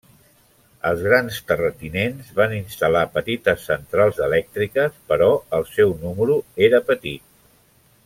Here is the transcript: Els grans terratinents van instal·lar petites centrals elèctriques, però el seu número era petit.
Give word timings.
Els 0.91 1.03
grans 1.07 1.37
terratinents 1.51 2.31
van 2.39 2.55
instal·lar 2.61 3.05
petites 3.19 3.67
centrals 3.73 4.25
elèctriques, 4.31 4.99
però 5.13 5.31
el 5.59 5.71
seu 5.77 5.95
número 6.05 6.43
era 6.71 6.85
petit. 6.93 7.27